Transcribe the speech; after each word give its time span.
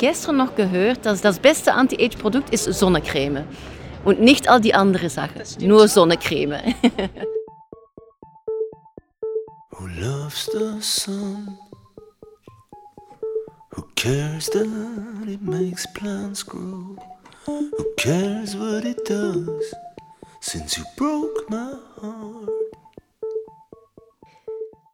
gestern 0.00 0.38
noch 0.38 0.56
gehört, 0.56 1.06
dass 1.06 1.20
das 1.20 1.38
beste 1.38 1.74
Anti-Age-Produkt 1.74 2.50
ist 2.52 2.64
Sonnencreme. 2.64 3.44
Und 4.04 4.20
nicht 4.20 4.48
all 4.48 4.60
die 4.60 4.74
anderen 4.74 5.10
Sachen, 5.10 5.42
nur 5.60 5.86
Sonnencreme. 5.86 6.58
Who 9.72 9.86
loves 9.86 10.50
the 10.52 10.80
sun? 10.80 11.58
Who 13.72 13.82
cares 13.94 14.46
that 14.50 14.66
it 15.28 15.42
makes 15.42 15.86
plants 15.92 16.44
grow? 16.44 16.96
Who 17.46 17.70
cares 17.96 18.56
what 18.56 18.84
it 18.86 19.06
does? 19.08 19.74
Since 20.40 20.78
you 20.78 20.84
broke 20.96 21.50
my 21.50 21.74
heart. 22.00 22.69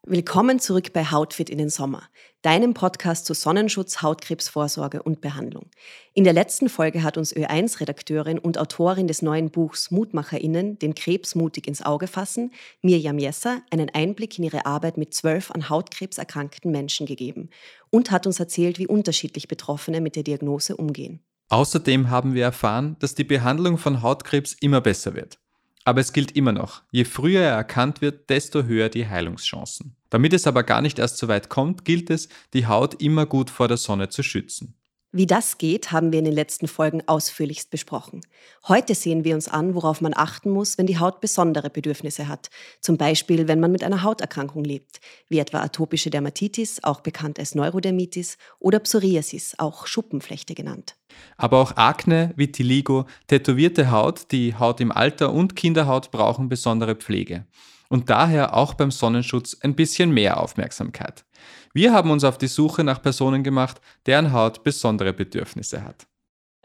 Willkommen 0.08 0.60
zurück 0.60 0.92
bei 0.92 1.04
Hautfit 1.04 1.50
in 1.50 1.58
den 1.58 1.68
Sommer, 1.68 2.04
deinem 2.42 2.74
Podcast 2.74 3.26
zu 3.26 3.34
Sonnenschutz, 3.34 4.02
Hautkrebsvorsorge 4.02 5.02
und 5.02 5.20
Behandlung. 5.20 5.68
In 6.14 6.22
der 6.22 6.32
letzten 6.32 6.68
Folge 6.68 7.02
hat 7.02 7.18
uns 7.18 7.34
Ö1-Redakteurin 7.34 8.38
und 8.38 8.56
Autorin 8.56 9.08
des 9.08 9.20
neuen 9.20 9.50
Buchs 9.50 9.90
MutmacherInnen 9.90 10.78
den 10.78 10.94
Krebs 10.94 11.34
mutig 11.34 11.66
ins 11.66 11.84
Auge 11.84 12.06
fassen, 12.06 12.52
Mirjam 12.82 13.18
Jesser, 13.18 13.62
einen 13.72 13.90
Einblick 13.90 14.38
in 14.38 14.44
ihre 14.44 14.64
Arbeit 14.64 14.96
mit 14.96 15.12
zwölf 15.12 15.50
an 15.50 15.68
Hautkrebs 15.68 16.18
erkrankten 16.18 16.70
Menschen 16.70 17.04
gegeben 17.04 17.50
und 17.90 18.12
hat 18.12 18.28
uns 18.28 18.38
erzählt, 18.38 18.78
wie 18.78 18.86
unterschiedlich 18.86 19.48
Betroffene 19.48 20.00
mit 20.00 20.14
der 20.14 20.22
Diagnose 20.22 20.76
umgehen. 20.76 21.18
Außerdem 21.48 22.10
haben 22.10 22.34
wir 22.34 22.44
erfahren, 22.44 22.94
dass 23.00 23.16
die 23.16 23.24
Behandlung 23.24 23.76
von 23.76 24.02
Hautkrebs 24.02 24.56
immer 24.60 24.80
besser 24.80 25.16
wird. 25.16 25.40
Aber 25.86 26.00
es 26.00 26.12
gilt 26.12 26.32
immer 26.32 26.50
noch, 26.50 26.82
je 26.90 27.04
früher 27.04 27.42
er 27.42 27.54
erkannt 27.54 28.00
wird, 28.00 28.28
desto 28.28 28.64
höher 28.64 28.88
die 28.88 29.06
Heilungschancen. 29.06 29.94
Damit 30.10 30.32
es 30.32 30.48
aber 30.48 30.64
gar 30.64 30.82
nicht 30.82 30.98
erst 30.98 31.16
so 31.16 31.28
weit 31.28 31.48
kommt, 31.48 31.84
gilt 31.84 32.10
es, 32.10 32.28
die 32.54 32.66
Haut 32.66 33.00
immer 33.00 33.24
gut 33.24 33.50
vor 33.50 33.68
der 33.68 33.76
Sonne 33.76 34.08
zu 34.08 34.24
schützen. 34.24 34.74
Wie 35.16 35.26
das 35.26 35.56
geht, 35.56 35.92
haben 35.92 36.12
wir 36.12 36.18
in 36.18 36.26
den 36.26 36.34
letzten 36.34 36.68
Folgen 36.68 37.02
ausführlichst 37.06 37.70
besprochen. 37.70 38.20
Heute 38.68 38.94
sehen 38.94 39.24
wir 39.24 39.34
uns 39.34 39.48
an, 39.48 39.74
worauf 39.74 40.02
man 40.02 40.12
achten 40.14 40.50
muss, 40.50 40.76
wenn 40.76 40.86
die 40.86 40.98
Haut 40.98 41.22
besondere 41.22 41.70
Bedürfnisse 41.70 42.28
hat. 42.28 42.50
Zum 42.82 42.98
Beispiel, 42.98 43.48
wenn 43.48 43.58
man 43.58 43.72
mit 43.72 43.82
einer 43.82 44.02
Hauterkrankung 44.02 44.62
lebt, 44.62 45.00
wie 45.30 45.38
etwa 45.38 45.62
atopische 45.62 46.10
Dermatitis, 46.10 46.84
auch 46.84 47.00
bekannt 47.00 47.38
als 47.38 47.54
Neurodermitis, 47.54 48.36
oder 48.58 48.78
Psoriasis, 48.78 49.54
auch 49.56 49.86
Schuppenflechte 49.86 50.54
genannt. 50.54 50.96
Aber 51.38 51.62
auch 51.62 51.78
Akne, 51.78 52.34
Vitiligo, 52.36 53.06
tätowierte 53.26 53.90
Haut, 53.90 54.32
die 54.32 54.54
Haut 54.54 54.82
im 54.82 54.92
Alter 54.92 55.32
und 55.32 55.56
Kinderhaut 55.56 56.10
brauchen 56.10 56.50
besondere 56.50 56.94
Pflege. 56.94 57.46
Und 57.88 58.10
daher 58.10 58.56
auch 58.56 58.74
beim 58.74 58.90
Sonnenschutz 58.90 59.56
ein 59.62 59.74
bisschen 59.74 60.10
mehr 60.12 60.40
Aufmerksamkeit. 60.40 61.24
Wir 61.72 61.92
haben 61.92 62.10
uns 62.10 62.24
auf 62.24 62.38
die 62.38 62.46
Suche 62.46 62.84
nach 62.84 63.02
Personen 63.02 63.42
gemacht, 63.42 63.80
deren 64.06 64.32
Haut 64.32 64.64
besondere 64.64 65.12
Bedürfnisse 65.12 65.84
hat. 65.84 66.06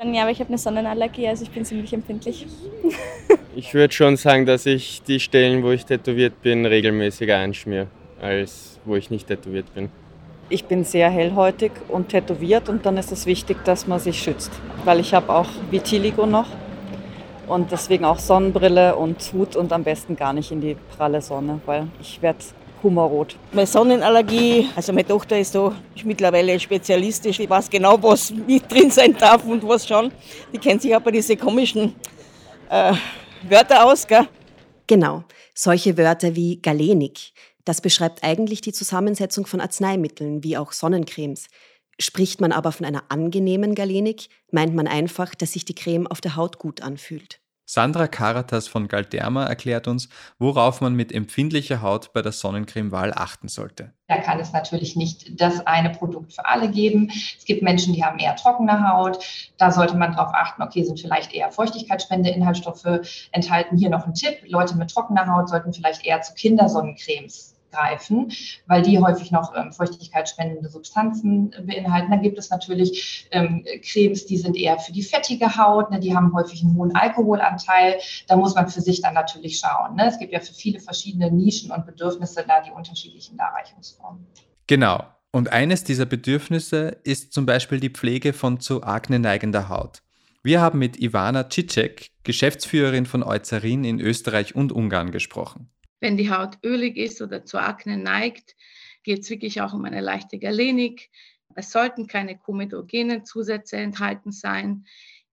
Ja, 0.03 0.23
aber 0.23 0.31
ich 0.31 0.39
habe 0.39 0.47
eine 0.47 0.58
Sonnenallergie, 0.58 1.27
also 1.27 1.44
ich 1.44 1.52
bin 1.52 1.64
ziemlich 1.64 1.94
empfindlich. 1.94 2.47
ich 3.55 3.73
würde 3.73 3.94
schon 3.94 4.17
sagen, 4.17 4.47
dass 4.47 4.66
ich 4.66 5.03
die 5.03 5.19
Stellen, 5.19 5.64
wo 5.64 5.72
ich 5.72 5.86
tätowiert 5.86 6.42
bin, 6.42 6.66
regelmäßiger 6.66 7.38
einschmiere, 7.38 7.88
als 8.19 8.80
wo 8.83 8.95
ich 8.95 9.11
nicht 9.11 9.27
tätowiert 9.27 9.72
bin. 9.75 9.89
Ich 10.49 10.66
bin 10.66 10.83
sehr 10.86 11.09
hellhäutig 11.09 11.72
und 11.88 12.09
tätowiert 12.09 12.67
und 12.67 12.86
dann 12.86 12.97
ist 12.97 13.11
es 13.11 13.27
wichtig, 13.27 13.64
dass 13.64 13.86
man 13.86 13.99
sich 13.99 14.22
schützt, 14.22 14.52
weil 14.86 14.99
ich 14.99 15.14
habe 15.14 15.31
auch 15.31 15.49
Vitiligo 15.69 16.25
noch 16.25 16.47
und 17.47 17.72
deswegen 17.72 18.06
auch 18.06 18.20
Sonnenbrille 18.20 18.95
und 18.95 19.17
Hut 19.34 19.56
und 19.56 19.72
am 19.73 19.84
besten 19.84 20.16
gar 20.16 20.34
nicht 20.34 20.52
in 20.52 20.61
die 20.61 20.75
pralle 20.95 21.22
Sonne, 21.22 21.59
weil 21.66 21.88
ich 22.00 22.22
werde 22.22 22.39
humorrot. 22.83 23.36
Meine 23.52 23.67
Sonnenallergie, 23.67 24.67
also 24.75 24.94
meine 24.94 25.08
Tochter 25.08 25.38
ist 25.38 25.53
da 25.56 25.73
mittlerweile 26.03 26.59
spezialistisch. 26.59 27.38
Die 27.38 27.50
weiß 27.50 27.70
genau, 27.70 28.02
was 28.02 28.31
mit 28.31 28.72
drin 28.72 28.89
sein 28.89 29.16
darf 29.17 29.45
und 29.45 29.67
was 29.67 29.88
schon. 29.88 30.11
Die 30.53 30.58
kennt 30.58 30.81
sich 30.81 30.95
auch 30.95 31.02
bei 31.02 31.11
diesen 31.11 31.38
komischen 31.38 31.95
äh, 32.70 32.94
Wörter 33.48 33.86
aus, 33.86 34.08
gell? 34.08 34.28
Genau, 34.88 35.23
solche 35.53 35.98
Wörter 35.98 36.36
wie 36.36 36.61
Galenik. 36.61 37.33
Das 37.66 37.82
beschreibt 37.82 38.23
eigentlich 38.23 38.61
die 38.61 38.73
Zusammensetzung 38.73 39.45
von 39.45 39.61
Arzneimitteln, 39.61 40.43
wie 40.43 40.58
auch 40.58 40.71
Sonnencremes. 40.71 41.48
Spricht 42.02 42.42
man 42.42 42.52
aber 42.52 42.72
von 42.72 42.88
einer 42.88 43.04
angenehmen 43.10 43.76
Galenik, 43.76 44.30
meint 44.52 44.73
man 44.73 44.88
einfach, 44.88 45.36
dass 45.36 45.54
sich 45.54 45.66
die 45.66 45.76
Creme 45.76 46.08
auf 46.08 46.20
der 46.20 46.36
Haut 46.36 46.58
gut 46.58 46.82
anfühlt. 46.82 47.39
Sandra 47.66 48.08
Karatas 48.08 48.67
von 48.67 48.88
Galderma 48.88 49.45
erklärt 49.45 49.88
uns, 49.88 50.10
worauf 50.40 50.82
man 50.82 50.95
mit 50.95 51.11
empfindlicher 51.11 51.84
Haut 51.84 52.11
bei 52.11 52.23
der 52.23 52.32
Sonnencremewahl 52.32 53.14
achten 53.14 53.50
sollte. 53.50 53.94
Da 54.08 54.17
kann 54.17 54.40
es 54.40 54.52
natürlich 54.52 54.95
nicht 54.95 55.40
das 55.40 55.66
eine 55.67 55.92
Produkt 55.92 56.34
für 56.34 56.45
alle 56.45 56.72
geben. 56.72 57.11
Es 57.38 57.45
gibt 57.45 57.61
Menschen, 57.61 57.94
die 57.94 58.04
haben 58.04 58.17
eher 58.17 58.36
trockene 58.36 58.92
Haut. 58.92 59.23
Da 59.58 59.72
sollte 59.72 59.95
man 59.95 60.14
darauf 60.14 60.34
achten, 60.34 60.64
okay, 60.64 60.84
sind 60.84 61.00
vielleicht 61.00 61.34
eher 61.34 61.52
feuchtigkeitsspendende 61.52 62.36
Inhaltsstoffe 62.36 63.28
enthalten. 63.32 63.78
Hier 63.78 63.92
noch 63.92 64.08
ein 64.08 64.16
Tipp. 64.16 64.40
Leute 64.48 64.76
mit 64.76 64.90
trockener 64.90 65.28
Haut 65.28 65.50
sollten 65.50 65.72
vielleicht 65.72 66.04
eher 66.04 66.20
zu 66.22 66.34
Kindersonnencremes 66.34 67.61
greifen, 67.71 68.32
weil 68.67 68.82
die 68.82 68.99
häufig 68.99 69.32
noch 69.32 69.55
ähm, 69.55 69.71
feuchtigkeitsspendende 69.71 70.70
Substanzen 70.70 71.52
beinhalten. 71.65 72.11
Dann 72.11 72.21
gibt 72.21 72.37
es 72.37 72.49
natürlich 72.49 73.27
ähm, 73.32 73.65
Cremes, 73.82 74.26
die 74.26 74.37
sind 74.37 74.55
eher 74.55 74.77
für 74.80 74.92
die 74.92 75.04
fettige 75.04 75.58
Haut, 75.58 75.92
ne, 75.92 75.99
die 75.99 76.15
haben 76.15 76.33
häufig 76.33 76.61
einen 76.61 76.76
hohen 76.76 76.95
Alkoholanteil. 76.95 77.99
Da 78.27 78.36
muss 78.36 78.55
man 78.55 78.67
für 78.67 78.81
sich 78.81 79.02
dann 79.02 79.14
natürlich 79.14 79.60
schauen. 79.60 79.95
Ne? 79.95 80.08
Es 80.08 80.20
gibt 80.20 80.33
ja 80.33 80.39
für 80.39 80.54
viele 80.54 80.80
verschiedene 80.80 81.31
Nischen 81.31 81.71
und 81.71 81.86
Bedürfnisse 81.86 82.43
da 82.48 82.61
die 82.61 82.71
unterschiedlichen 82.71 83.37
Darreichungsformen. 83.37 84.26
Genau. 84.67 85.04
Und 85.31 85.52
eines 85.52 85.83
dieser 85.86 86.05
Bedürfnisse 86.05 86.98
ist 87.04 87.31
zum 87.31 87.45
Beispiel 87.45 87.80
die 87.80 87.89
Pflege 87.89 88.33
von 88.33 88.60
zu 88.60 88.83
Akne 88.83 89.17
neigender 89.17 89.70
Haut. 89.70 90.02
Wir 90.43 90.60
haben 90.60 90.80
mit 90.80 90.99
Ivana 90.99 91.49
Cicek, 91.49 92.10
Geschäftsführerin 92.23 93.05
von 93.05 93.23
Eucerin 93.23 93.83
in 93.83 93.99
Österreich 93.99 94.55
und 94.55 94.71
Ungarn 94.71 95.11
gesprochen. 95.11 95.70
Wenn 96.02 96.17
die 96.17 96.32
Haut 96.32 96.58
ölig 96.64 96.98
ist 96.98 97.22
oder 97.22 97.45
zu 97.45 97.60
Akne 97.60 97.95
neigt, 97.95 98.58
geht 99.04 99.20
es 99.20 99.30
wirklich 99.30 99.62
auch 99.62 99.73
um 99.73 99.86
eine 99.86 100.02
leichte 100.02 100.39
Galenik. 100.39 101.12
Es 101.56 101.72
sollten 101.72 102.08
keine 102.08 102.38
komedogenen 102.38 103.23
Zusätze 103.23 103.78
enthalten 103.78 104.32
sein. 104.32 104.86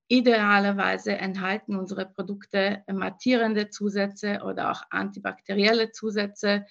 Idealerweise 0.09 1.17
enthalten 1.17 1.75
unsere 1.75 2.07
Produkte 2.07 2.85
mattierende 2.87 3.71
Zusätze 3.71 4.43
oder 4.45 4.71
auch 4.71 4.83
antibakterielle 4.91 5.91
Zusätze, 5.91 6.67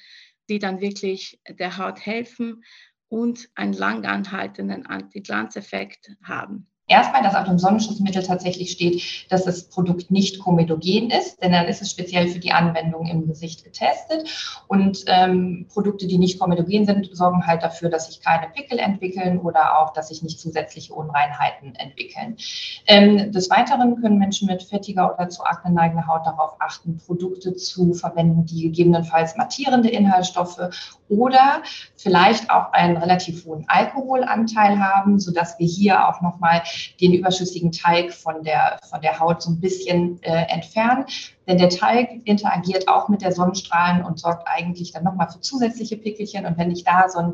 die 0.49 0.59
dann 0.59 0.79
wirklich 0.79 1.41
der 1.47 1.77
Haut 1.77 1.99
helfen 2.05 2.63
und 3.09 3.49
einen 3.55 3.73
lang 3.73 4.05
anhaltenden 4.05 4.85
Antiglanzeffekt 4.85 6.11
haben. 6.23 6.67
Erstmal, 6.87 7.21
dass 7.21 7.35
auf 7.35 7.43
dem 7.43 7.59
Sonnenschutzmittel 7.59 8.23
tatsächlich 8.23 8.71
steht, 8.71 9.29
dass 9.29 9.43
das 9.43 9.63
Produkt 9.63 10.09
nicht 10.09 10.39
komedogen 10.39 11.09
ist, 11.09 11.43
denn 11.43 11.51
dann 11.51 11.67
ist 11.67 11.81
es 11.81 11.91
speziell 11.91 12.29
für 12.29 12.39
die 12.39 12.53
Anwendung 12.53 13.07
im 13.07 13.27
Gesicht 13.27 13.65
getestet. 13.65 14.63
Und 14.67 15.03
ähm, 15.07 15.67
Produkte, 15.71 16.07
die 16.07 16.17
nicht 16.17 16.39
komedogen 16.39 16.85
sind, 16.85 17.09
sorgen 17.15 17.45
halt 17.45 17.61
dafür, 17.61 17.89
dass 17.89 18.07
sich 18.07 18.21
keine 18.21 18.47
Pickel 18.47 18.79
entwickeln 18.79 19.39
oder 19.39 19.79
auch, 19.79 19.91
dass 19.91 20.07
sich 20.07 20.23
nicht 20.23 20.39
zusätzliche 20.39 20.93
Unreinheiten 20.93 21.75
entwickeln. 21.75 22.37
Ähm, 22.85 23.33
des 23.33 23.49
Weiteren 23.49 24.01
können 24.01 24.17
Menschen 24.17 24.47
mit 24.47 24.63
fettiger 24.63 25.13
oder 25.13 25.27
zu 25.27 25.43
akne 25.43 25.73
neigender 25.73 26.07
Haut 26.07 26.25
darauf 26.25 26.55
achten, 26.59 26.97
Produkte 26.97 27.53
zu 27.55 27.93
verwenden, 27.93 28.45
die 28.45 28.61
gegebenenfalls 28.63 29.35
mattierende 29.35 29.89
Inhaltsstoffe 29.89 30.69
oder 31.09 31.63
vielleicht 31.95 32.49
auch 32.49 32.71
einen 32.71 32.97
relativ 32.97 33.45
hohen 33.45 33.65
Alkoholanteil 33.67 34.79
haben, 34.79 35.19
sodass 35.19 35.59
wir 35.59 35.67
hier 35.67 36.07
auch 36.07 36.21
nochmal 36.21 36.63
den 37.01 37.13
überschüssigen 37.13 37.71
Teig 37.71 38.13
von 38.13 38.43
der, 38.43 38.79
von 38.89 39.01
der 39.01 39.19
Haut 39.19 39.41
so 39.41 39.51
ein 39.51 39.59
bisschen 39.59 40.21
äh, 40.23 40.45
entfernen. 40.49 41.05
Denn 41.47 41.57
der 41.57 41.69
Teig 41.69 42.21
interagiert 42.25 42.87
auch 42.87 43.07
mit 43.07 43.21
der 43.21 43.31
Sonnenstrahlen 43.31 44.03
und 44.03 44.19
sorgt 44.19 44.47
eigentlich 44.47 44.91
dann 44.91 45.03
nochmal 45.03 45.29
für 45.29 45.39
zusätzliche 45.39 45.95
Pickelchen. 45.95 46.45
Und 46.45 46.57
wenn 46.57 46.71
ich 46.71 46.83
da 46.83 47.07
so 47.07 47.19
ein, 47.19 47.33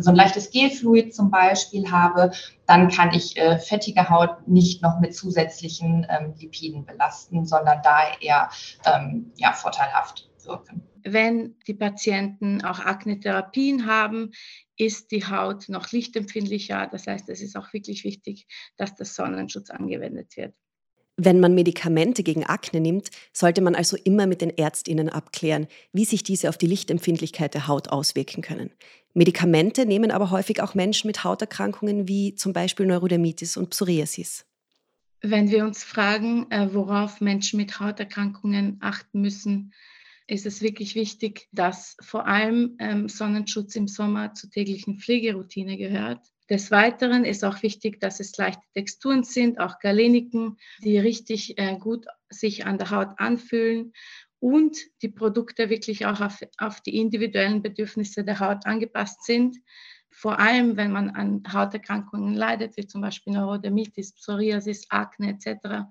so 0.00 0.10
ein 0.10 0.16
leichtes 0.16 0.50
Gelfluid 0.50 1.14
zum 1.14 1.30
Beispiel 1.30 1.90
habe, 1.90 2.32
dann 2.66 2.88
kann 2.88 3.14
ich 3.14 3.36
äh, 3.36 3.58
fettige 3.58 4.10
Haut 4.10 4.48
nicht 4.48 4.82
noch 4.82 4.98
mit 4.98 5.14
zusätzlichen 5.14 6.06
ähm, 6.10 6.34
Lipiden 6.38 6.84
belasten, 6.84 7.46
sondern 7.46 7.80
da 7.82 8.00
eher 8.20 8.50
ähm, 8.84 9.32
ja, 9.36 9.52
vorteilhaft 9.52 10.28
wirken. 10.44 10.87
Wenn 11.04 11.56
die 11.66 11.74
Patienten 11.74 12.62
auch 12.62 12.80
Akne-Therapien 12.80 13.86
haben, 13.86 14.32
ist 14.76 15.10
die 15.10 15.24
Haut 15.24 15.68
noch 15.68 15.90
lichtempfindlicher. 15.92 16.88
Das 16.90 17.06
heißt, 17.06 17.28
es 17.28 17.40
ist 17.40 17.56
auch 17.56 17.72
wirklich 17.72 18.04
wichtig, 18.04 18.46
dass 18.76 18.94
der 18.94 19.06
Sonnenschutz 19.06 19.70
angewendet 19.70 20.36
wird. 20.36 20.54
Wenn 21.20 21.40
man 21.40 21.54
Medikamente 21.54 22.22
gegen 22.22 22.44
Akne 22.44 22.80
nimmt, 22.80 23.10
sollte 23.32 23.60
man 23.60 23.74
also 23.74 23.96
immer 23.96 24.28
mit 24.28 24.40
den 24.40 24.56
Ärztinnen 24.56 25.08
abklären, 25.08 25.66
wie 25.92 26.04
sich 26.04 26.22
diese 26.22 26.48
auf 26.48 26.56
die 26.56 26.68
Lichtempfindlichkeit 26.68 27.54
der 27.54 27.66
Haut 27.66 27.88
auswirken 27.88 28.40
können. 28.40 28.70
Medikamente 29.14 29.84
nehmen 29.84 30.12
aber 30.12 30.30
häufig 30.30 30.62
auch 30.62 30.76
Menschen 30.76 31.08
mit 31.08 31.24
Hauterkrankungen 31.24 32.06
wie 32.06 32.36
zum 32.36 32.52
Beispiel 32.52 32.86
Neurodermitis 32.86 33.56
und 33.56 33.70
Psoriasis. 33.70 34.46
Wenn 35.20 35.50
wir 35.50 35.64
uns 35.64 35.82
fragen, 35.82 36.48
äh, 36.50 36.72
worauf 36.72 37.20
Menschen 37.20 37.56
mit 37.56 37.80
Hauterkrankungen 37.80 38.78
achten 38.80 39.20
müssen, 39.20 39.72
ist 40.28 40.46
es 40.46 40.62
wirklich 40.62 40.94
wichtig, 40.94 41.48
dass 41.52 41.96
vor 42.00 42.26
allem 42.26 42.76
ähm, 42.78 43.08
Sonnenschutz 43.08 43.74
im 43.76 43.88
Sommer 43.88 44.34
zur 44.34 44.50
täglichen 44.50 44.98
Pflegeroutine 44.98 45.76
gehört. 45.76 46.20
Des 46.50 46.70
Weiteren 46.70 47.24
ist 47.24 47.44
auch 47.44 47.62
wichtig, 47.62 48.00
dass 48.00 48.20
es 48.20 48.36
leichte 48.36 48.62
Texturen 48.74 49.24
sind, 49.24 49.58
auch 49.58 49.80
Galeniken, 49.80 50.58
die 50.82 50.98
richtig 50.98 51.58
äh, 51.58 51.76
gut 51.78 52.06
sich 52.28 52.66
an 52.66 52.78
der 52.78 52.90
Haut 52.90 53.18
anfühlen 53.18 53.92
und 54.38 54.78
die 55.02 55.08
Produkte 55.08 55.70
wirklich 55.70 56.06
auch 56.06 56.20
auf, 56.20 56.40
auf 56.58 56.80
die 56.82 56.96
individuellen 56.96 57.62
Bedürfnisse 57.62 58.22
der 58.22 58.38
Haut 58.38 58.66
angepasst 58.66 59.24
sind 59.24 59.56
vor 60.18 60.40
allem 60.40 60.76
wenn 60.76 60.90
man 60.90 61.10
an 61.10 61.44
Hauterkrankungen 61.52 62.34
leidet, 62.34 62.76
wie 62.76 62.88
zum 62.88 63.02
Beispiel 63.02 63.34
Neurodermitis, 63.34 64.14
Psoriasis, 64.14 64.90
Akne 64.90 65.28
etc., 65.30 65.86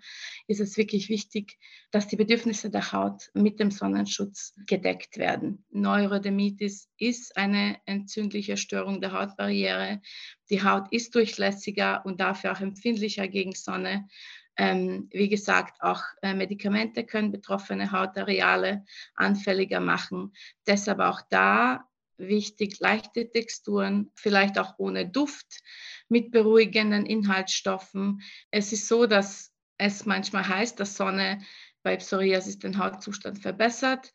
ist 0.47 0.59
es 0.59 0.75
wirklich 0.75 1.07
wichtig, 1.07 1.57
dass 1.91 2.09
die 2.09 2.17
Bedürfnisse 2.17 2.69
der 2.69 2.91
Haut 2.91 3.29
mit 3.33 3.61
dem 3.61 3.71
Sonnenschutz 3.71 4.53
gedeckt 4.67 5.17
werden. 5.17 5.63
Neurodermitis 5.69 6.89
ist 6.97 7.37
eine 7.37 7.77
entzündliche 7.85 8.57
Störung 8.57 8.99
der 8.99 9.13
Hautbarriere. 9.13 10.01
Die 10.49 10.61
Haut 10.61 10.91
ist 10.91 11.15
durchlässiger 11.15 12.05
und 12.05 12.19
dafür 12.19 12.51
auch 12.51 12.59
empfindlicher 12.59 13.29
gegen 13.29 13.53
Sonne. 13.53 14.09
Ähm, 14.57 15.07
wie 15.13 15.29
gesagt, 15.29 15.81
auch 15.81 16.03
äh, 16.21 16.33
Medikamente 16.33 17.05
können 17.05 17.31
betroffene 17.31 17.93
Hautareale 17.93 18.83
anfälliger 19.15 19.79
machen. 19.79 20.33
Deshalb 20.65 20.99
auch 20.99 21.21
da 21.29 21.87
wichtig, 22.17 22.79
leichte 22.79 23.29
Texturen, 23.29 24.11
vielleicht 24.15 24.57
auch 24.59 24.75
ohne 24.77 25.07
Duft, 25.07 25.61
mit 26.09 26.31
beruhigenden 26.31 27.05
Inhaltsstoffen. 27.05 28.21
Es 28.51 28.71
ist 28.71 28.87
so, 28.87 29.05
dass 29.05 29.51
es 29.77 30.05
manchmal 30.05 30.47
heißt, 30.47 30.79
dass 30.79 30.95
Sonne 30.95 31.41
bei 31.83 31.97
Psoriasis 31.97 32.59
den 32.59 32.77
Hautzustand 32.77 33.39
verbessert. 33.39 34.13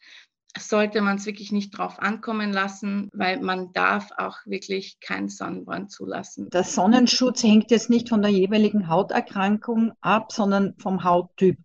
Sollte 0.59 1.01
man 1.01 1.17
es 1.17 1.25
wirklich 1.25 1.51
nicht 1.51 1.71
drauf 1.71 1.99
ankommen 1.99 2.53
lassen, 2.53 3.09
weil 3.15 3.41
man 3.41 3.73
darf 3.73 4.11
auch 4.19 4.37
wirklich 4.45 5.01
keinen 5.01 5.31
Sonnenbrand 5.31 5.91
zulassen. 5.91 6.51
Der 6.51 6.65
Sonnenschutz 6.65 7.43
hängt 7.43 7.71
jetzt 7.71 7.89
nicht 7.89 8.11
von 8.11 8.21
der 8.21 8.31
jeweiligen 8.31 8.89
Hauterkrankung 8.89 9.93
ab, 10.03 10.31
sondern 10.31 10.75
vom 10.77 11.05
Hauttyp. 11.05 11.57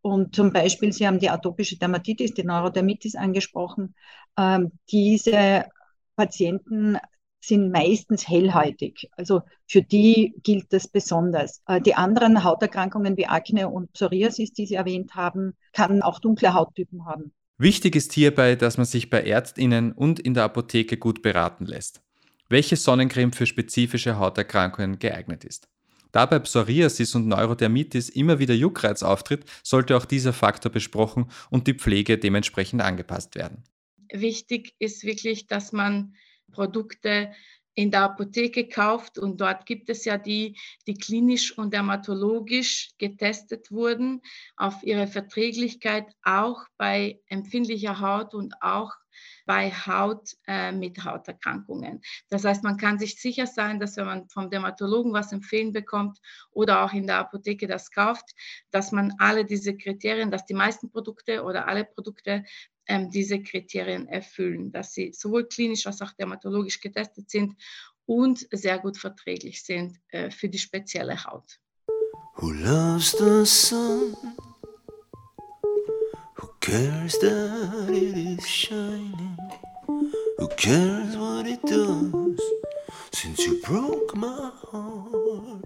Und 0.00 0.36
zum 0.36 0.52
Beispiel, 0.52 0.92
Sie 0.92 1.04
haben 1.04 1.18
die 1.18 1.30
atopische 1.30 1.76
Dermatitis, 1.76 2.34
die 2.34 2.44
Neurodermitis 2.44 3.16
angesprochen. 3.16 3.96
Ähm, 4.38 4.70
diese 4.92 5.64
Patienten 6.16 6.98
sind 7.40 7.70
meistens 7.70 8.28
hellhäutig. 8.28 9.08
Also 9.16 9.42
für 9.66 9.82
die 9.82 10.34
gilt 10.42 10.72
das 10.72 10.88
besonders. 10.88 11.62
Äh, 11.66 11.80
die 11.80 11.94
anderen 11.94 12.44
Hauterkrankungen 12.44 13.16
wie 13.16 13.26
Akne 13.26 13.68
und 13.68 13.92
Psoriasis, 13.92 14.52
die 14.52 14.66
Sie 14.66 14.74
erwähnt 14.74 15.14
haben, 15.14 15.54
kann 15.72 16.02
auch 16.02 16.18
dunkle 16.18 16.54
Hauttypen 16.54 17.06
haben. 17.06 17.32
Wichtig 17.58 17.96
ist 17.96 18.12
hierbei, 18.12 18.56
dass 18.56 18.76
man 18.76 18.86
sich 18.86 19.08
bei 19.08 19.22
Ärztinnen 19.22 19.92
und 19.92 20.18
in 20.20 20.34
der 20.34 20.44
Apotheke 20.44 20.98
gut 20.98 21.22
beraten 21.22 21.64
lässt, 21.64 22.02
welche 22.48 22.76
Sonnencreme 22.76 23.32
für 23.32 23.46
spezifische 23.46 24.18
Hauterkrankungen 24.18 24.98
geeignet 24.98 25.44
ist. 25.44 25.68
Da 26.12 26.26
bei 26.26 26.38
Psoriasis 26.38 27.14
und 27.14 27.28
Neurodermitis 27.28 28.08
immer 28.08 28.38
wieder 28.38 28.54
Juckreiz 28.54 29.02
auftritt, 29.02 29.44
sollte 29.62 29.96
auch 29.96 30.04
dieser 30.04 30.32
Faktor 30.32 30.72
besprochen 30.72 31.26
und 31.50 31.66
die 31.66 31.74
Pflege 31.74 32.18
dementsprechend 32.18 32.82
angepasst 32.82 33.34
werden 33.36 33.64
wichtig 34.12 34.74
ist 34.78 35.04
wirklich, 35.04 35.46
dass 35.46 35.72
man 35.72 36.14
Produkte 36.52 37.32
in 37.76 37.90
der 37.90 38.04
Apotheke 38.04 38.68
kauft 38.68 39.18
und 39.18 39.38
dort 39.40 39.66
gibt 39.66 39.90
es 39.90 40.06
ja 40.06 40.16
die, 40.16 40.58
die 40.86 40.94
klinisch 40.94 41.56
und 41.56 41.74
dermatologisch 41.74 42.90
getestet 42.96 43.70
wurden 43.70 44.22
auf 44.56 44.82
ihre 44.82 45.06
Verträglichkeit 45.06 46.06
auch 46.22 46.64
bei 46.78 47.20
empfindlicher 47.28 48.00
Haut 48.00 48.32
und 48.32 48.54
auch 48.62 48.92
bei 49.44 49.70
Haut 49.70 50.36
äh, 50.46 50.72
mit 50.72 51.04
Hauterkrankungen. 51.04 52.00
Das 52.28 52.44
heißt, 52.44 52.64
man 52.64 52.78
kann 52.78 52.98
sich 52.98 53.20
sicher 53.20 53.46
sein, 53.46 53.78
dass 53.78 53.96
wenn 53.96 54.06
man 54.06 54.28
vom 54.28 54.50
Dermatologen 54.50 55.12
was 55.12 55.32
empfehlen 55.32 55.72
bekommt 55.72 56.18
oder 56.50 56.82
auch 56.82 56.92
in 56.92 57.06
der 57.06 57.18
Apotheke 57.18 57.66
das 57.66 57.90
kauft, 57.90 58.34
dass 58.70 58.90
man 58.90 59.14
alle 59.18 59.44
diese 59.44 59.76
Kriterien, 59.76 60.30
dass 60.30 60.46
die 60.46 60.54
meisten 60.54 60.90
Produkte 60.90 61.44
oder 61.44 61.68
alle 61.68 61.84
Produkte 61.84 62.44
ähm, 62.86 63.10
diese 63.10 63.42
Kriterien 63.42 64.08
erfüllen, 64.08 64.72
dass 64.72 64.92
sie 64.92 65.12
sowohl 65.12 65.46
klinisch 65.46 65.86
als 65.86 66.00
auch 66.02 66.12
dermatologisch 66.12 66.80
getestet 66.80 67.30
sind 67.30 67.54
und 68.06 68.46
sehr 68.50 68.78
gut 68.78 68.96
verträglich 68.96 69.62
sind 69.62 69.98
äh, 70.08 70.30
für 70.30 70.48
die 70.48 70.58
spezielle 70.58 71.24
Haut. 71.24 71.58
Who 72.36 72.50
loves 72.50 73.12
the 73.12 73.44
sun? 73.44 74.14
Who 76.36 76.48
cares 76.60 77.18
that 77.20 77.90
it 77.90 78.38
is 78.38 78.46
shining? 78.46 79.36
Who 80.38 80.48
cares 80.48 81.16
what 81.16 81.46
it 81.46 81.62
does 81.64 82.38
since 83.12 83.46
you 83.46 83.60
broke 83.62 84.14
my 84.16 84.50
heart? 84.70 85.64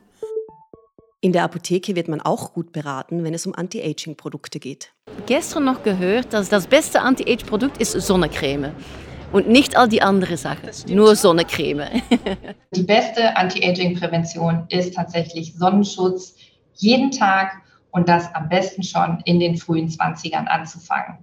In 1.22 1.32
der 1.32 1.44
Apotheke 1.44 1.96
wird 1.96 2.08
man 2.08 2.22
auch 2.22 2.54
gut 2.54 2.72
beraten, 2.72 3.24
wenn 3.24 3.34
es 3.34 3.46
um 3.46 3.54
Anti-Aging-Produkte 3.54 4.58
geht. 4.58 4.94
Gestern 5.26 5.64
noch 5.64 5.82
gehört, 5.82 6.32
dass 6.32 6.48
das 6.48 6.66
beste 6.66 7.00
Anti-Age-Produkt 7.00 7.78
ist 7.78 7.92
Sonnencreme. 7.92 8.72
Und 9.32 9.48
nicht 9.48 9.76
all 9.76 9.88
die 9.88 10.02
anderen 10.02 10.36
Sachen, 10.36 10.70
nur 10.88 11.14
Sonnencreme. 11.14 12.02
die 12.74 12.82
beste 12.82 13.36
Anti-Aging-Prävention 13.36 14.66
ist 14.70 14.94
tatsächlich 14.94 15.54
Sonnenschutz 15.54 16.34
jeden 16.74 17.12
Tag 17.12 17.52
und 17.92 18.08
das 18.08 18.34
am 18.34 18.48
besten 18.48 18.82
schon 18.82 19.20
in 19.24 19.38
den 19.38 19.56
frühen 19.56 19.88
20ern 19.88 20.46
anzufangen. 20.46 21.18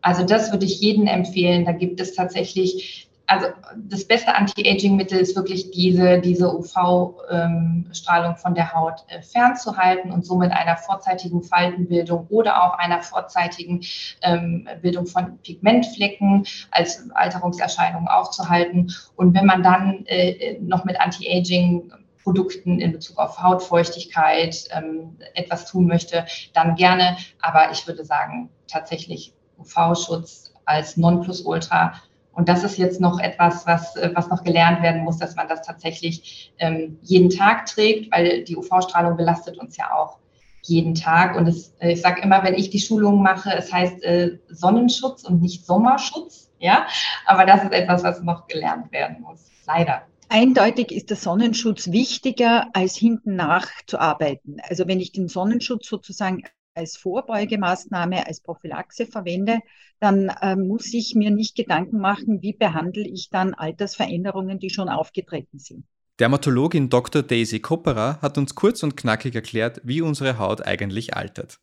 Also 0.00 0.24
das 0.24 0.50
würde 0.50 0.64
ich 0.64 0.80
jedem 0.80 1.06
empfehlen. 1.06 1.64
Da 1.64 1.72
gibt 1.72 2.00
es 2.00 2.14
tatsächlich 2.14 3.08
also 3.32 3.46
das 3.76 4.04
beste 4.04 4.34
Anti-Aging-Mittel 4.34 5.18
ist 5.18 5.34
wirklich 5.36 5.70
diese, 5.70 6.20
diese 6.20 6.54
UV-Strahlung 6.54 8.36
von 8.36 8.54
der 8.54 8.74
Haut 8.74 9.04
äh, 9.08 9.22
fernzuhalten 9.22 10.10
und 10.12 10.26
somit 10.26 10.52
einer 10.52 10.76
vorzeitigen 10.76 11.42
Faltenbildung 11.42 12.26
oder 12.28 12.62
auch 12.62 12.78
einer 12.78 13.02
vorzeitigen 13.02 13.80
ähm, 14.20 14.68
Bildung 14.82 15.06
von 15.06 15.38
Pigmentflecken 15.38 16.44
als 16.70 17.10
Alterungserscheinung 17.14 18.06
aufzuhalten. 18.06 18.92
Und 19.16 19.34
wenn 19.34 19.46
man 19.46 19.62
dann 19.62 20.04
äh, 20.06 20.58
noch 20.60 20.84
mit 20.84 21.00
Anti-Aging 21.00 21.90
Produkten 22.22 22.80
in 22.80 22.92
Bezug 22.92 23.18
auf 23.18 23.42
Hautfeuchtigkeit 23.42 24.68
ähm, 24.72 25.16
etwas 25.34 25.64
tun 25.64 25.86
möchte, 25.86 26.26
dann 26.52 26.76
gerne. 26.76 27.16
Aber 27.40 27.72
ich 27.72 27.86
würde 27.86 28.04
sagen, 28.04 28.50
tatsächlich 28.68 29.32
UV-Schutz 29.58 30.52
als 30.64 30.96
Nonplusultra 30.96 31.94
und 32.34 32.48
das 32.48 32.64
ist 32.64 32.78
jetzt 32.78 33.00
noch 33.00 33.20
etwas, 33.20 33.66
was, 33.66 33.96
äh, 33.96 34.10
was 34.14 34.28
noch 34.28 34.42
gelernt 34.42 34.82
werden 34.82 35.02
muss, 35.04 35.18
dass 35.18 35.36
man 35.36 35.48
das 35.48 35.62
tatsächlich 35.62 36.52
ähm, 36.58 36.98
jeden 37.02 37.30
Tag 37.30 37.66
trägt, 37.66 38.10
weil 38.12 38.44
die 38.44 38.56
UV-Strahlung 38.56 39.16
belastet 39.16 39.58
uns 39.58 39.76
ja 39.76 39.94
auch 39.94 40.18
jeden 40.62 40.94
Tag. 40.94 41.36
Und 41.36 41.46
es, 41.46 41.74
äh, 41.80 41.92
ich 41.92 42.00
sage 42.00 42.22
immer, 42.22 42.42
wenn 42.42 42.54
ich 42.54 42.70
die 42.70 42.80
Schulung 42.80 43.22
mache, 43.22 43.54
es 43.54 43.72
heißt 43.72 44.02
äh, 44.02 44.38
Sonnenschutz 44.48 45.24
und 45.24 45.42
nicht 45.42 45.66
Sommerschutz. 45.66 46.50
Ja, 46.58 46.86
aber 47.26 47.44
das 47.44 47.64
ist 47.64 47.72
etwas, 47.72 48.04
was 48.04 48.22
noch 48.22 48.46
gelernt 48.46 48.92
werden 48.92 49.20
muss. 49.20 49.50
Leider. 49.66 50.02
Eindeutig 50.28 50.92
ist 50.92 51.10
der 51.10 51.16
Sonnenschutz 51.16 51.90
wichtiger, 51.90 52.68
als 52.72 52.96
hinten 52.96 53.36
nachzuarbeiten. 53.36 54.62
Also 54.68 54.86
wenn 54.86 55.00
ich 55.00 55.12
den 55.12 55.28
Sonnenschutz 55.28 55.88
sozusagen 55.88 56.44
als 56.74 56.96
Vorbeugemaßnahme, 56.96 58.26
als 58.26 58.40
Prophylaxe 58.40 59.06
verwende, 59.06 59.60
dann 60.00 60.28
äh, 60.28 60.56
muss 60.56 60.92
ich 60.94 61.14
mir 61.14 61.30
nicht 61.30 61.54
Gedanken 61.54 61.98
machen, 61.98 62.42
wie 62.42 62.52
behandle 62.52 63.06
ich 63.06 63.30
dann 63.30 63.54
Altersveränderungen, 63.54 64.58
die 64.58 64.70
schon 64.70 64.88
aufgetreten 64.88 65.58
sind. 65.58 65.84
Dermatologin 66.18 66.88
Dr. 66.88 67.22
Daisy 67.22 67.60
Kopperer 67.60 68.20
hat 68.20 68.38
uns 68.38 68.54
kurz 68.54 68.82
und 68.82 68.96
knackig 68.96 69.34
erklärt, 69.34 69.80
wie 69.84 70.02
unsere 70.02 70.38
Haut 70.38 70.66
eigentlich 70.66 71.14
altert. 71.14 71.58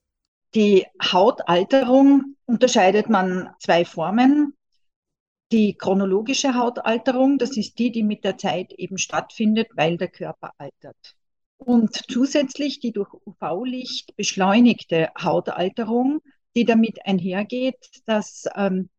Die 0.56 0.86
Hautalterung 1.02 2.36
unterscheidet 2.46 3.10
man 3.10 3.52
zwei 3.60 3.86
Formen. 3.86 4.56
Die 5.52 5.76
chronologische 5.76 6.56
Hautalterung, 6.56 7.38
das 7.38 7.58
ist 7.58 7.78
die, 7.78 7.92
die 7.92 8.04
mit 8.04 8.24
der 8.24 8.38
Zeit 8.38 8.74
eben 8.74 8.98
stattfindet, 8.98 9.68
weil 9.76 9.98
der 9.98 10.10
Körper 10.10 10.52
altert. 10.58 11.16
Und 11.60 11.94
zusätzlich 12.10 12.80
die 12.80 12.94
durch 12.94 13.14
UV-Licht 13.26 14.16
beschleunigte 14.16 15.12
Hautalterung, 15.22 16.22
die 16.56 16.66
damit 16.66 17.06
einhergeht, 17.06 17.78
dass, 18.06 18.46
ähm, 18.56 18.90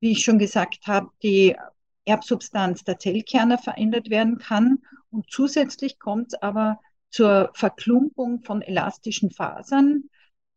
wie 0.00 0.12
ich 0.12 0.22
schon 0.22 0.38
gesagt 0.38 0.86
habe, 0.86 1.08
die 1.22 1.56
Erbsubstanz 2.04 2.84
der 2.84 2.98
Zellkerne 2.98 3.58
verändert 3.58 4.10
werden 4.10 4.38
kann. 4.38 4.82
Und 5.10 5.30
zusätzlich 5.30 5.98
kommt 5.98 6.28
es 6.28 6.42
aber 6.42 6.80
zur 7.10 7.50
Verklumpung 7.54 8.42
von 8.42 8.62
elastischen 8.62 9.30
Fasern, 9.30 10.04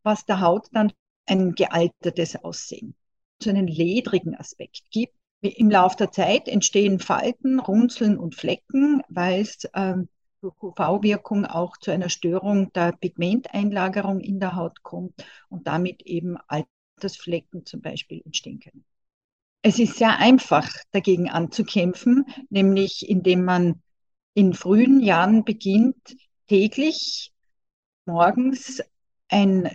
was 0.02 0.26
der 0.26 0.40
Haut 0.40 0.68
dann 0.72 0.92
ein 1.24 1.54
gealtertes 1.54 2.36
Aussehen, 2.36 2.94
so 3.42 3.50
einen 3.50 3.66
ledrigen 3.66 4.34
Aspekt 4.34 4.82
gibt. 4.90 5.14
Im 5.40 5.70
Laufe 5.70 5.96
der 5.96 6.12
Zeit 6.12 6.48
entstehen 6.48 6.98
Falten, 6.98 7.60
Runzeln 7.60 8.18
und 8.18 8.34
Flecken, 8.34 9.02
weil 9.08 9.40
es 9.40 9.68
ähm, 9.74 10.08
durch 10.40 10.54
UV-Wirkung 10.62 11.44
auch 11.44 11.76
zu 11.76 11.90
einer 11.90 12.08
Störung 12.08 12.72
der 12.72 12.92
Pigmenteinlagerung 12.92 14.20
in 14.20 14.40
der 14.40 14.56
Haut 14.56 14.82
kommt 14.82 15.14
und 15.48 15.66
damit 15.66 16.02
eben 16.02 16.36
Altersflecken 16.48 17.66
zum 17.66 17.80
Beispiel 17.80 18.22
entstehen 18.24 18.60
können. 18.60 18.84
Es 19.62 19.78
ist 19.78 19.96
sehr 19.96 20.18
einfach 20.18 20.68
dagegen 20.92 21.28
anzukämpfen, 21.28 22.24
nämlich 22.50 23.08
indem 23.08 23.44
man 23.44 23.82
in 24.34 24.54
frühen 24.54 25.00
Jahren 25.00 25.44
beginnt, 25.44 26.16
täglich 26.46 27.32
morgens 28.04 28.80
ein 29.28 29.68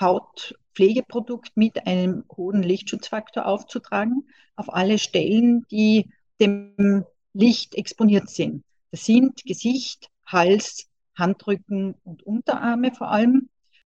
Hautpflegeprodukt 0.00 1.56
mit 1.56 1.86
einem 1.86 2.24
hohen 2.36 2.62
Lichtschutzfaktor 2.62 3.46
aufzutragen 3.46 4.28
auf 4.56 4.72
alle 4.72 4.98
Stellen, 4.98 5.64
die 5.70 6.10
dem 6.40 7.04
Licht 7.32 7.74
exponiert 7.74 8.28
sind. 8.28 8.64
Das 8.94 9.06
sind 9.06 9.44
Gesicht, 9.44 10.08
Hals, 10.24 10.86
Handrücken 11.18 11.96
und 12.04 12.22
Unterarme 12.22 12.94
vor 12.94 13.10
allem. 13.10 13.48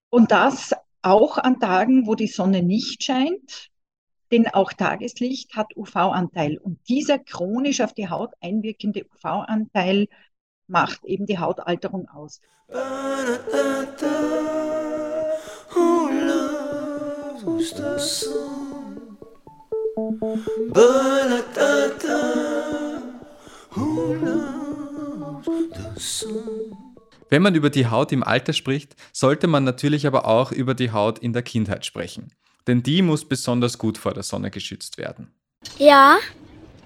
Und 0.10 0.32
das 0.32 0.74
auch 1.04 1.38
an 1.38 1.60
Tagen, 1.60 2.08
wo 2.08 2.16
die 2.16 2.26
Sonne 2.26 2.64
nicht 2.64 3.04
scheint, 3.04 3.70
denn 4.32 4.48
auch 4.48 4.74
Tageslicht 4.74 5.56
hat 5.56 5.78
UV-Anteil. 5.78 6.58
Und 6.58 6.80
dieser 6.90 7.20
chronisch 7.20 7.82
auf 7.82 7.94
die 7.94 8.10
Haut 8.10 8.34
einwirkende 8.42 9.06
UV-Anteil 9.06 10.08
macht 10.66 11.06
eben 11.06 11.28
die 11.28 11.38
Hautalterung 11.38 12.10
aus. 12.10 12.42
Wenn 27.30 27.42
man 27.42 27.56
über 27.56 27.70
die 27.70 27.88
Haut 27.88 28.12
im 28.12 28.24
Alter 28.24 28.54
spricht, 28.54 28.96
sollte 29.12 29.48
man 29.48 29.64
natürlich 29.64 30.06
aber 30.08 30.26
auch 30.26 30.52
über 30.52 30.74
die 30.74 30.92
Haut 30.92 31.20
in 31.20 31.34
der 31.34 31.42
Kindheit 31.42 31.86
sprechen. 31.86 32.32
Denn 32.68 32.84
die 32.84 33.02
muss 33.02 33.26
besonders 33.26 33.78
gut 33.78 33.98
vor 33.98 34.14
der 34.14 34.24
Sonne 34.24 34.52
geschützt 34.52 34.98
werden. 34.98 35.34
Ja, 35.78 36.18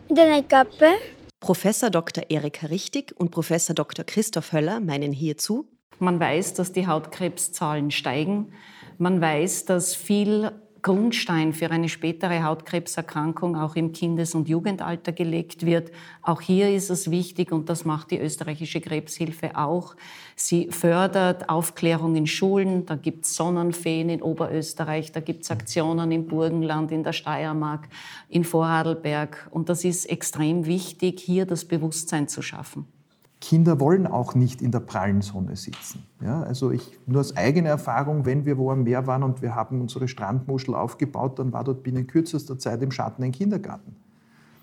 in 0.08 0.16
der 0.16 0.44
Kappe. 0.44 0.94
Professor 1.40 1.90
Dr. 1.90 2.26
Erika 2.30 2.68
Richtig 2.68 3.14
und 3.18 3.32
Professor 3.32 3.74
Dr. 3.74 4.04
Christoph 4.04 4.52
Höller 4.52 4.80
meinen 4.80 5.14
hierzu. 5.14 5.70
Man 6.00 6.20
weiß, 6.20 6.54
dass 6.54 6.72
die 6.72 6.88
Hautkrebszahlen 6.88 7.92
steigen. 7.92 8.54
Man 8.98 9.22
weiß, 9.22 9.66
dass 9.66 9.96
viel 9.96 10.52
Grundstein 10.82 11.54
für 11.54 11.72
eine 11.72 11.90
spätere 11.90 12.44
Hautkrebserkrankung 12.44 13.56
auch 13.56 13.76
im 13.76 13.92
Kindes- 13.92 14.36
und 14.36 14.48
Jugendalter 14.48 15.12
gelegt 15.12 15.66
wird. 15.66 15.92
Auch 16.22 16.42
hier 16.42 16.70
ist 16.70 16.90
es 16.90 17.12
wichtig, 17.12 17.52
und 17.52 17.70
das 17.70 17.86
macht 17.86 18.12
die 18.12 18.20
österreichische 18.20 18.82
Krebshilfe 18.82 19.58
auch, 19.58 19.96
sie 20.36 20.70
fördert 20.70 21.50
Aufklärung 21.50 22.16
in 22.16 22.28
Schulen. 22.28 22.86
Da 22.86 22.96
gibt 22.96 23.26
es 23.26 23.36
Sonnenfeen 23.36 24.10
in 24.10 24.22
Oberösterreich, 24.22 25.12
da 25.12 25.20
gibt 25.20 25.44
es 25.44 25.52
Aktionen 25.52 26.12
im 26.12 26.28
Burgenland, 26.28 26.92
in 26.92 27.04
der 27.04 27.14
Steiermark, 27.14 27.90
in 28.30 28.44
Vorarlberg. 28.44 29.48
Und 29.52 29.70
das 29.70 29.84
ist 29.84 30.06
extrem 30.06 30.66
wichtig, 30.66 31.20
hier 31.20 31.46
das 31.46 31.66
Bewusstsein 31.66 32.28
zu 32.28 32.42
schaffen. 32.42 32.99
Kinder 33.42 33.80
wollen 33.80 34.06
auch 34.06 34.36
nicht 34.36 34.62
in 34.62 34.72
der 34.72 34.82
prallen 34.82 35.22
Sonne 35.22 35.56
sitzen. 35.56 36.04
Ja, 36.22 36.42
also 36.44 36.72
ich, 36.72 37.00
nur 37.06 37.22
aus 37.22 37.38
eigener 37.38 37.70
Erfahrung, 37.70 38.26
wenn 38.26 38.46
wir 38.46 38.58
wo 38.58 38.70
am 38.70 38.84
Meer 38.84 39.08
waren 39.08 39.24
und 39.24 39.42
wir 39.42 39.56
haben 39.56 39.80
unsere 39.80 40.10
Strandmuschel 40.10 40.76
aufgebaut, 40.76 41.40
dann 41.40 41.54
war 41.54 41.64
dort 41.64 41.82
binnen 41.82 42.06
kürzester 42.06 42.60
Zeit 42.60 42.82
im 42.82 42.92
Schatten 42.92 43.24
ein 43.24 43.32
Kindergarten. 43.32 43.96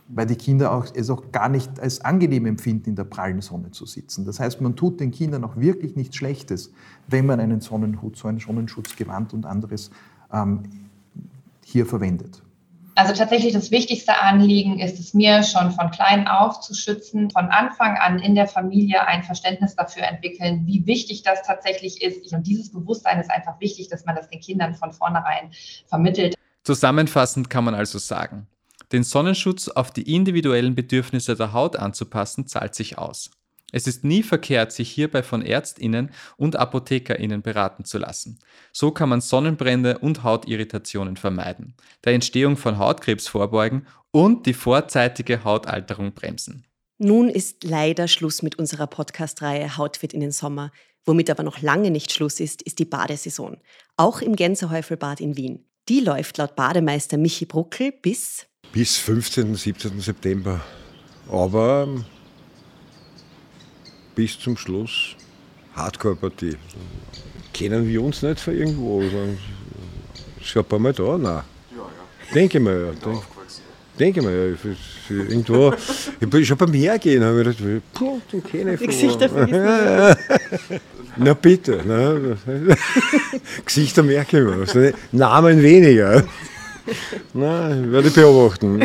Weil 0.09 0.27
die 0.27 0.37
Kinder 0.37 0.73
auch, 0.73 0.87
es 0.95 1.09
auch 1.11 1.33
gar 1.33 1.49
nicht 1.49 1.81
als 1.81 2.03
angenehm 2.03 2.45
empfinden, 2.47 2.91
in 2.91 2.97
der 2.97 3.05
prallen 3.05 3.41
Sonne 3.41 3.71
zu 3.71 3.87
sitzen. 3.87 4.25
Das 4.25 4.39
heißt, 4.39 4.61
man 4.61 4.77
tut 4.77 5.01
den 5.01 5.11
Kindern 5.11 5.43
auch 5.43 5.57
wirklich 5.57 5.97
nichts 5.97 6.17
Schlechtes, 6.17 6.71
wenn 7.09 7.27
man 7.27 7.41
einen 7.41 7.61
Sonnenhut, 7.61 8.17
so 8.17 8.29
ein 8.29 8.39
Sonnenschutzgewand 8.39 9.33
und 9.33 9.47
anderes 9.47 9.91
ähm, 10.31 10.65
hier 11.65 11.87
verwendet. 11.87 12.43
Also 12.97 13.13
tatsächlich 13.13 13.53
das 13.53 13.71
wichtigste 13.71 14.23
Anliegen 14.23 14.79
ist 14.79 14.99
es 14.99 15.13
mir 15.13 15.43
schon 15.43 15.71
von 15.71 15.91
klein 15.91 16.27
auf 16.27 16.61
zu 16.61 16.73
schützen, 16.73 17.31
von 17.31 17.49
Anfang 17.49 17.99
an 17.99 18.19
in 18.19 18.35
der 18.35 18.49
Familie 18.49 19.07
ein 19.07 19.23
Verständnis 19.23 19.77
dafür 19.77 20.05
entwickeln, 20.05 20.63
wie 20.65 20.87
wichtig 20.87 21.23
das 21.23 21.43
tatsächlich 21.43 22.03
ist. 22.03 22.33
Und 22.33 22.47
dieses 22.47 22.73
Bewusstsein 22.73 23.21
ist 23.21 23.31
einfach 23.31 23.61
wichtig, 23.61 23.89
dass 23.89 24.07
man 24.07 24.17
das 24.17 24.31
den 24.31 24.41
Kindern 24.41 24.75
von 24.75 24.95
vornherein 24.95 25.51
vermittelt. 25.87 26.37
Zusammenfassend 26.65 27.51
kann 27.51 27.65
man 27.65 27.75
also 27.75 27.99
sagen, 27.99 28.47
den 28.93 29.05
Sonnenschutz 29.05 29.69
auf 29.69 29.91
die 29.91 30.15
individuellen 30.15 30.75
Bedürfnisse 30.75 31.37
der 31.37 31.53
Haut 31.53 31.77
anzupassen, 31.77 32.47
zahlt 32.47 32.75
sich 32.75 32.97
aus. 32.97 33.31
Es 33.73 33.87
ist 33.87 34.05
nie 34.05 34.23
verkehrt, 34.23 34.73
sich 34.73 34.91
hierbei 34.91 35.23
von 35.23 35.43
Ärztinnen 35.43 36.11
und 36.37 36.57
Apothekerinnen 36.57 37.43
beraten 37.43 37.85
zu 37.85 37.99
lassen. 37.99 38.39
So 38.73 38.91
kann 38.91 39.09
man 39.09 39.21
Sonnenbrände 39.21 39.99
und 39.99 40.23
Hautirritationen 40.23 41.17
vermeiden, 41.17 41.75
der 42.05 42.15
Entstehung 42.15 42.57
von 42.57 42.79
Hautkrebs 42.79 43.29
vorbeugen 43.29 43.87
und 44.13 44.47
die 44.47 44.55
vorzeitige 44.55 45.45
Hautalterung 45.45 46.15
bremsen. 46.15 46.65
Nun 46.99 47.29
ist 47.29 47.65
leider 47.65 48.09
Schluss 48.09 48.43
mit 48.43 48.59
unserer 48.59 48.87
Podcast-Reihe 48.87 49.77
Hautfit 49.77 50.15
in 50.15 50.21
den 50.21 50.33
Sommer. 50.33 50.71
Womit 51.05 51.29
aber 51.29 51.43
noch 51.43 51.61
lange 51.61 51.91
nicht 51.91 52.13
Schluss 52.13 52.41
ist, 52.41 52.63
ist 52.63 52.79
die 52.79 52.85
Badesaison. 52.85 53.59
Auch 53.97 54.23
im 54.23 54.35
Gänsehäufelbad 54.35 55.21
in 55.21 55.37
Wien. 55.37 55.65
Die 55.89 56.01
läuft 56.01 56.39
laut 56.39 56.57
Bademeister 56.57 57.17
Michi 57.19 57.45
Bruckel 57.45 57.93
bis 57.93 58.47
bis 58.73 58.99
15. 58.99 59.55
17. 59.55 60.01
September. 60.01 60.61
Aber 61.31 61.89
bis 64.17 64.41
zum 64.41 64.57
Schluss 64.57 65.15
Hardcore-Partie. 65.77 66.57
Kennen 67.53 67.87
wir 67.87 68.03
uns 68.03 68.23
nicht 68.23 68.41
von 68.41 68.55
irgendwo? 68.57 69.03
Schon 70.43 70.63
ein 70.63 70.69
paar 70.69 70.79
Mal 70.79 70.93
da? 70.93 71.19
Nein. 71.19 71.23
Ja, 71.23 71.43
ja. 71.77 72.35
Denke 72.35 72.59
mal, 72.59 72.73
ja. 72.73 72.93
Denk, 72.93 73.23
denke 73.99 74.23
mal, 74.23 74.33
ja. 74.33 74.57
Für, 74.57 74.75
für 75.07 75.23
irgendwo. 75.23 75.73
ich 76.19 76.31
bin 76.31 76.45
schon 76.45 76.57
beim 76.57 76.73
Hergehen, 76.73 77.23
habe 77.23 77.43
ich 77.43 77.59
gedacht, 77.59 77.83
puh, 77.93 78.21
den 78.33 78.43
kenne 78.43 78.75
ich 78.75 78.81
Die 78.81 78.87
Gesichter 78.87 79.29
vergessen. 79.29 80.17
Na 81.17 81.35
bitte. 81.35 81.83
Ne? 81.87 82.39
Gesichter 83.65 84.03
merke 84.03 84.39
ich 84.39 84.45
mir. 84.45 84.61
Also 84.61 84.97
Namen 85.13 85.63
weniger. 85.63 86.25
Na, 87.35 87.71
werde 87.93 88.09
ich 88.09 88.15
beobachten. 88.15 88.81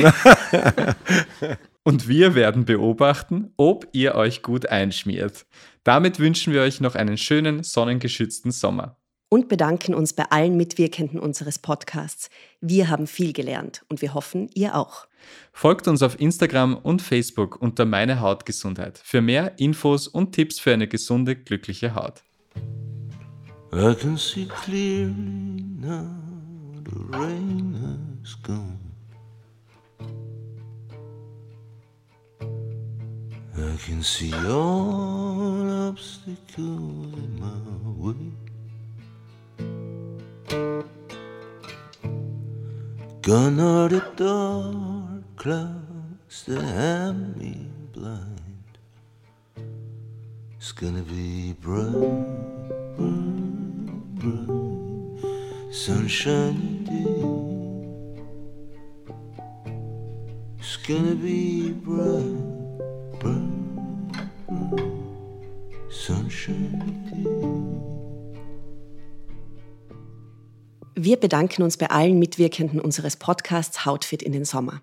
Und 1.84 2.08
wir 2.08 2.36
werden 2.36 2.66
beobachten, 2.66 3.54
ob 3.58 3.88
ihr 3.92 4.14
euch 4.16 4.44
gut 4.44 4.68
einschmiert. 4.68 5.46
Damit 5.84 6.20
wünschen 6.20 6.54
wir 6.54 6.62
euch 6.62 6.80
noch 6.80 6.94
einen 6.94 7.18
schönen, 7.18 7.64
sonnengeschützten 7.64 8.52
Sommer. 8.52 8.98
Und 9.30 9.48
bedanken 9.48 9.96
uns 9.96 10.14
bei 10.14 10.26
allen 10.30 10.58
Mitwirkenden 10.58 11.20
unseres 11.20 11.58
Podcasts. 11.58 12.30
Wir 12.60 12.90
haben 12.90 13.08
viel 13.08 13.34
gelernt 13.34 13.84
und 13.90 14.02
wir 14.02 14.14
hoffen, 14.14 14.50
ihr 14.54 14.76
auch. 14.76 15.08
Folgt 15.54 15.88
uns 15.88 16.04
auf 16.04 16.20
Instagram 16.20 16.76
und 16.76 17.02
Facebook 17.02 17.60
unter 17.62 17.86
Meine 17.86 18.20
Hautgesundheit 18.20 19.00
für 19.04 19.22
mehr 19.22 19.58
Infos 19.58 20.08
und 20.08 20.34
Tipps 20.34 20.60
für 20.60 20.74
eine 20.74 20.88
gesunde, 20.88 21.36
glückliche 21.36 21.96
Haut. 21.96 22.24
I 23.74 23.96
can 23.96 24.18
see 24.18 24.46
clearly 24.46 25.64
now 25.80 26.06
the 26.84 27.18
rain 27.18 27.74
has 28.22 28.36
gone. 28.44 28.91
I 33.54 33.76
can 33.86 34.02
see 34.02 34.34
all 34.34 35.90
obstacles 35.90 37.14
in 37.14 37.38
my 37.38 37.60
way. 38.00 38.32
Gone 43.22 43.60
are 43.60 43.90
the 43.90 44.00
dark 44.16 45.36
clouds 45.36 46.44
that 46.46 46.62
have 46.62 47.38
me 47.38 47.68
blind. 47.92 48.78
It's 50.58 50.72
gonna 50.72 51.02
be 51.04 51.52
bright, 51.54 51.92
bright, 52.96 54.16
bright, 54.16 55.74
sunshiny 55.74 56.86
day. 56.86 57.24
It's 60.58 60.78
gonna 60.78 61.16
be 61.16 61.74
bright. 61.74 62.61
Wir 70.96 71.18
bedanken 71.18 71.64
uns 71.64 71.78
bei 71.78 71.90
allen 71.90 72.20
Mitwirkenden 72.20 72.80
unseres 72.80 73.16
Podcasts 73.16 73.86
Hautfit 73.86 74.22
in 74.22 74.32
den 74.34 74.46
Sommer. 74.46 74.82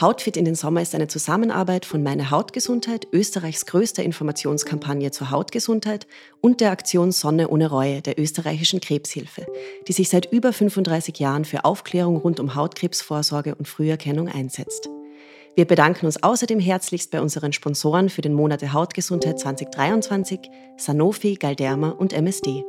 Hautfit 0.00 0.36
in 0.36 0.44
den 0.44 0.54
Sommer 0.54 0.82
ist 0.82 0.94
eine 0.94 1.08
Zusammenarbeit 1.08 1.86
von 1.86 2.02
Meine 2.02 2.30
Hautgesundheit, 2.30 3.06
Österreichs 3.12 3.64
größter 3.64 4.02
Informationskampagne 4.02 5.10
zur 5.10 5.30
Hautgesundheit 5.30 6.06
und 6.40 6.60
der 6.60 6.70
Aktion 6.70 7.12
Sonne 7.12 7.48
ohne 7.48 7.70
Reue 7.70 8.02
der 8.02 8.18
österreichischen 8.18 8.80
Krebshilfe, 8.80 9.46
die 9.88 9.92
sich 9.92 10.08
seit 10.08 10.30
über 10.32 10.52
35 10.52 11.18
Jahren 11.18 11.44
für 11.44 11.64
Aufklärung 11.64 12.16
rund 12.16 12.40
um 12.40 12.54
Hautkrebsvorsorge 12.54 13.54
und 13.54 13.68
Früherkennung 13.68 14.28
einsetzt. 14.28 14.90
Wir 15.56 15.64
bedanken 15.64 16.04
uns 16.04 16.22
außerdem 16.22 16.60
herzlichst 16.60 17.10
bei 17.10 17.22
unseren 17.22 17.54
Sponsoren 17.54 18.10
für 18.10 18.20
den 18.20 18.34
Monat 18.34 18.60
der 18.60 18.74
Hautgesundheit 18.74 19.40
2023, 19.40 20.50
Sanofi, 20.76 21.36
Galderma 21.36 21.88
und 21.88 22.12
MSD. 22.12 22.62